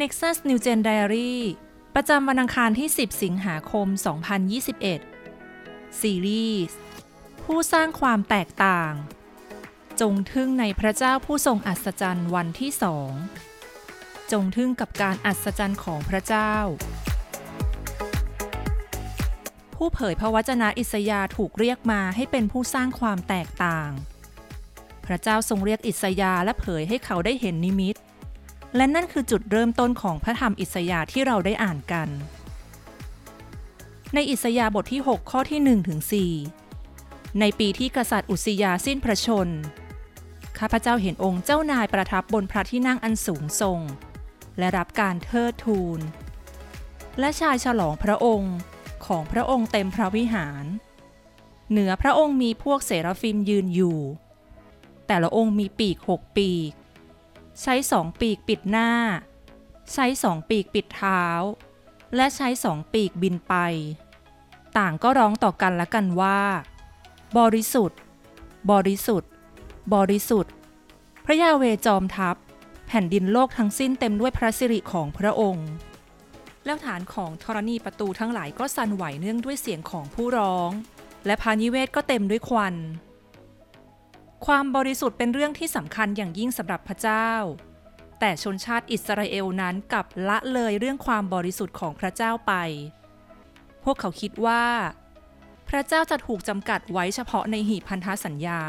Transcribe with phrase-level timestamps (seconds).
[0.00, 1.32] Nexus New Gen Diary
[1.94, 3.86] ประจำวันอังคารที่ 10 สิงหาคม
[5.12, 6.78] 2021 ซีรีส์
[7.44, 8.92] ผู้สร้างความแตกต่าง
[10.00, 13.10] จงทึ่งในพระเจ้าผู้ทรงอัศจรรย์วันที่สอง
[14.32, 16.54] จงทึ่งกับการอัศจรรย์ของพระเจ้า
[19.74, 23.90] ผู้เผยพระวจนะอิสยาถูกเรียกมาให้เป็นผู้สร้างความแตกต่าง
[25.06, 27.96] พระเจ้าทรงเรียกอิสยาและเผยให้เขาได้เห็นนิมิต
[28.76, 32.08] และนั่นคือจุดเริ่มต้นของพระธรรมอิสยาที่เราได้อ่านกัน
[34.14, 36.00] ในอิสยาบทที่ 6 ข้อที่1ถึง
[36.70, 39.48] 4ในปีที่กษัตริย์อุสยาสิ้นพระชน
[40.58, 43.80] ข้าพเจ้าเห็นองค์เจ้านายประทับบนพระที่นั่งอันสูงทรง
[44.58, 46.00] และรับการเทิดทูน
[47.18, 48.54] และชายฉลองพระองค์
[49.06, 50.64] ของพระองค์เต็มพระวิหาร
[51.70, 53.98] เหนือพระองค์มีพวกเสราฟิมยืนอยู่
[55.06, 56.70] แต่ละองค์มีปีกหกปีก
[57.62, 58.90] ใช้สองปีกปิดหน้า
[59.92, 61.24] ใช้สองปีกปิดเท้า
[62.16, 63.54] และใช้สองปีกบินไป
[64.78, 66.40] ต่างก็ร้องต่อกันและกันว่า
[67.38, 67.98] บริสุทธิ์
[68.72, 69.30] บริสุทธิ์
[69.94, 70.52] บริสุทธิ์
[71.24, 72.36] พระยาเวจอมทัพ
[72.88, 75.68] แผ่นดินโลกทั้งสิ้นเต็มด้วยพระสิริของพระองค์
[76.64, 80.70] แล้วฐานของธรณีประตูทั้งหลายก็สั่นไหวเนื่องด้วยเสียงของผู้ร้อง
[81.26, 82.74] และพานิเวศก็เต็มด้วยควัน
[84.46, 87.30] ความบริสุทธิ์เป็นเรื่องที่สำคัญอย่างยิ่งสำหรับพระเจ้า
[88.20, 92.52] แต่ชนชาติอิสราเอลนั้นกลับละเลยเรื่องความบริสุทธิ์ของพระเจ้าไป
[93.84, 94.64] พวกเขาคิดว่า
[95.68, 98.62] พระเจ้าจะถูกจำกัดไว้เฉพาะในหีบพันธสัญญา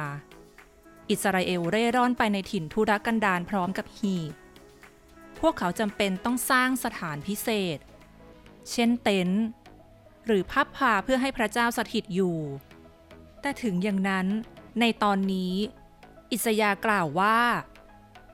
[1.09, 4.33] อิสราเอลเร่ร่อนไปในถิ่นทุรกันดารพร้อมกับหีบ
[5.39, 7.79] พวกเขาจำเป็นต้องสร้างสถานพิเศษ
[8.71, 9.43] เช่นเต็นท์
[10.25, 12.37] หรือพับพาเพื่อให้พระเจ้าสถิตอยู่
[13.41, 14.27] แต่ถึงอย่างนั้น
[14.79, 15.53] ในตอนนี้
[16.31, 17.39] อิสยากล่าวว่า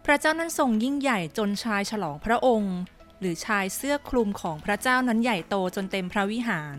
[0.05, 2.77] พระเจ้านั้นทรงยิ่งใหญ่จนชายฉลองพระองค์
[3.19, 6.77] หรือชายเสื้อคลุมของพระเจ้านั้นใหญ่โตจนเต็มพระวิหาร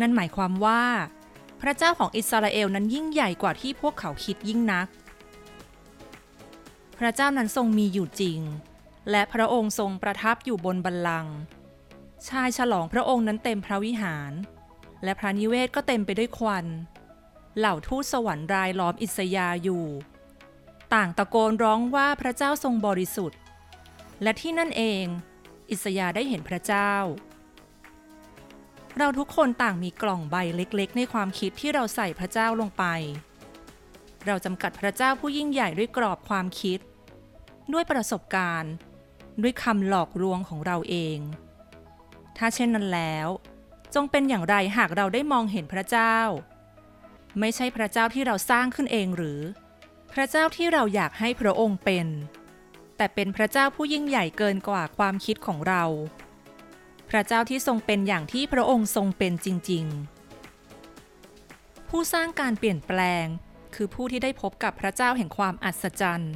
[0.00, 0.82] นั่นหมายความว่า
[1.60, 4.88] พระเจ้าของอิสราเอลนั้นยิ่งใหญ่กว่าที่พวกเขาคิดยิ่งนัก
[6.98, 8.40] พระเจ้านั้นทรงมีอยู่จริง
[9.10, 11.36] และพระองค์ทรงประทับอยู่บนบัลลังก์
[12.28, 14.32] ชายฉลองพระองค์นั้นเต็มพระวิหาร
[15.04, 16.66] และพระนิเวศก็เต็มไปด้วยควัน
[17.58, 19.84] เหล่าทูตสวรรค์รายล้อมอิสยาอยู่
[20.94, 23.38] ต่างตะโกนร้องว่าพระเจ้าทรงบริสุทธิ์
[24.22, 25.04] และที่นั่นเอง
[25.70, 26.92] อิสยาได้เห็นพระเจ้า
[28.98, 32.84] เราทุกคนต่างมีกล่องใบเล็กๆ ในความคิดที่เราใส่พระเจ้าลงไป
[34.26, 36.78] เราจำกัดพระเจ้าผู้ยิ่งใหญ่ด้วยกรอบความคิด
[37.72, 38.72] ด้วยประสบการณ์
[39.42, 41.18] ด้วยคำหลอกลวงของเราเอง
[42.36, 43.28] ถ้าเช่นนั้นแล้ว
[43.94, 46.16] จงเป็นอย่างไรหากเราได้มองเห็นพระเจ้า
[47.40, 49.40] ไม่ใช่พระเจ้าที่เราสร้างขึ้นเองหรือ
[50.12, 52.06] พระเจ้าที่เราอยากให้พระองค์เป็น
[52.96, 55.84] แต่เป็นพระเจ้าผู้ยิ่งใหญ่เกินกว่าความคิดของเรา
[57.10, 59.84] พระเจ้าที่ทรงเป็นอย่างที่พระองค์ทรงเป็นจริง
[61.12, 63.26] ๆ ผู้สร้างการเปลี่ยนแปลง
[63.74, 66.34] คือผู้ที่ได้พบกับพระเจ้าแห่งความอัศจรรย์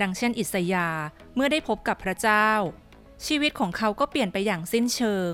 [0.00, 0.88] ดังเช่นอิสยา
[1.34, 2.48] เมื่อได้พบกับพระเจ้า
[3.26, 5.32] ชีวิตของเขาก็เปลี่ยนไปอย่างสิ้นเชิง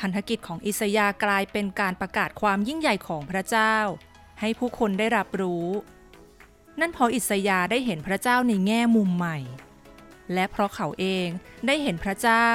[0.00, 3.76] พันธกิจของอิสยากลายเป็นการประกาศความยิ่งใหญ่ของพระเจ้า
[4.40, 5.66] ให้ผู้คนได้รับรู้
[6.80, 9.38] นั่นเพราะอิสยาได้เห็นพระเจ้าในแง่มุมใหม่
[10.34, 11.28] และเพราะเขาเอง
[11.66, 12.48] ได้เห็นพระเจ้า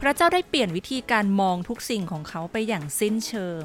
[0.00, 3.62] พระเจ้าได้เปลี่ยนวิธีการมองทุกสิ่งของเขาไปอย่างสิ้นเชิง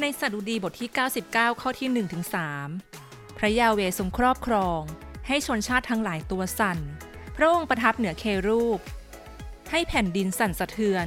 [0.00, 0.90] ในสดุดีบทที่
[1.26, 2.06] 99 ข้อที่
[2.64, 4.80] 1-3 พระยาเวทรงครอบครอง
[5.26, 6.78] ให้ชนชาติทั้งหลายตัวสั่น
[7.36, 8.80] พระองค์ประทับเหนือเครูป
[9.70, 11.06] ให้แผ่นดินสั่นสะเทือน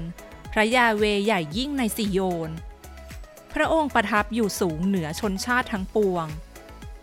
[0.51, 2.51] พระยาเวใหญ่ยิ่งในสิโยน
[3.53, 6.27] พระองค์ประทับอยู่สูงเหนือชนชาติทั้งปวง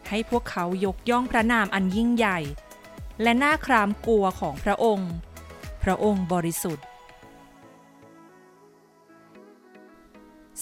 [0.08, 2.38] ให้พวกเขายกย่องพระนามอันยิ่งใหญ่
[3.22, 5.12] และหน้าครามกลัวของพระองค์
[5.82, 6.86] พระองค์บริสุทธิ์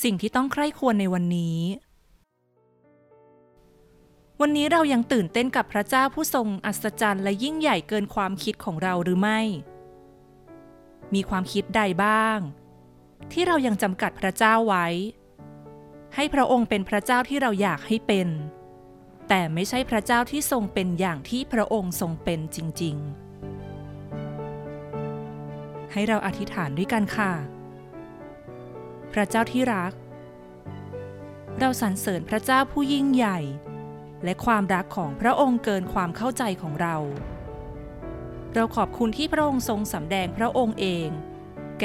[0.03, 1.59] สิ่งที่ต้องใคร่ควรในวันนี้
[4.41, 9.41] วันนี้เรายังตื่นเต้นกับพระเจ้าผู้ทรงอัศจรรย์และยิ่งใหญ่เกินความคิดของเราหรือไม่
[11.15, 12.39] มีความคิดใดบ้าง
[13.33, 14.87] ที่เรายังจำกัดพระเจ้าไว้
[16.15, 18.29] ให้พระองค์เป็นพระเจ้าที่เราอยากให้เป็น
[19.29, 23.23] แต่ไม่ใช่พระเจ้าที่ทรงเป็นอย่างที่พระองค์ทรงเป็นจริง ๆ
[25.93, 27.33] ให้เราอธิษฐานด้วยกันค่ะ
[29.13, 29.93] พระเจ้าที่รัก
[31.59, 33.39] เราสรรเสริญพระเจ้าผู้ยิ่งใหญ่
[34.25, 36.97] และความรักของพระองค์เกินความเข้าใจของเรา
[38.55, 41.09] เราขอบคุณที่พระองค์ทรงสำแดงพระองค์เอง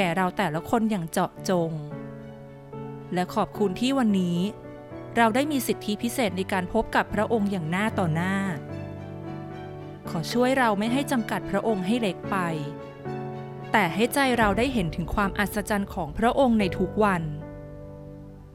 [0.00, 1.70] แก่เราแต่ละคนอย่างเจาะจง
[3.14, 4.38] และขอบคุณที่วันนี้
[5.16, 8.34] เราได้มีสิทธิพิเศษในการพบกับพระองค์อย่างหน้าต่อหน้า
[10.08, 12.36] ขอช่วยเราไม่ให้จำกัดพระองค์ให้เล็กไป
[13.72, 17.22] แต่ให้ใจเราได้เห็นถึงความอัศจรรย์ของพระองค์ในทุกวัน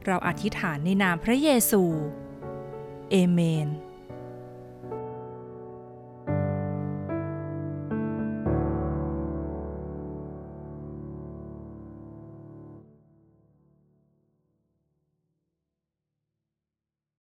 [0.06, 1.82] เราอธิษฐานในนามพระเยซู
[3.10, 3.68] เอเมน